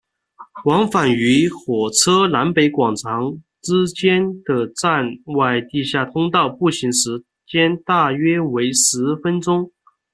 [0.65, 9.71] 往返于火车站南北广场之间的站外地下通道步行时间大约为十分钟。